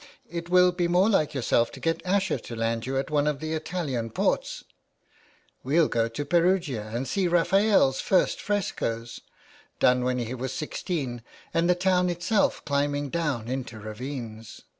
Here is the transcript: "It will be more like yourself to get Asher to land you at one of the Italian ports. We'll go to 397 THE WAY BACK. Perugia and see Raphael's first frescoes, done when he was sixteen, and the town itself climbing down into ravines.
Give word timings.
"It 0.41 0.49
will 0.49 0.71
be 0.71 0.87
more 0.87 1.07
like 1.07 1.35
yourself 1.35 1.71
to 1.73 1.79
get 1.79 2.03
Asher 2.03 2.39
to 2.39 2.55
land 2.55 2.87
you 2.87 2.97
at 2.97 3.11
one 3.11 3.27
of 3.27 3.39
the 3.39 3.53
Italian 3.53 4.09
ports. 4.09 4.63
We'll 5.63 5.87
go 5.89 6.07
to 6.07 6.25
397 6.25 6.33
THE 6.33 6.47
WAY 6.47 6.53
BACK. 6.57 6.63
Perugia 6.63 6.97
and 6.97 7.07
see 7.07 7.27
Raphael's 7.27 8.01
first 8.01 8.41
frescoes, 8.41 9.19
done 9.79 10.03
when 10.03 10.17
he 10.17 10.33
was 10.33 10.53
sixteen, 10.53 11.21
and 11.53 11.69
the 11.69 11.75
town 11.75 12.09
itself 12.09 12.65
climbing 12.65 13.11
down 13.11 13.47
into 13.47 13.77
ravines. 13.77 14.61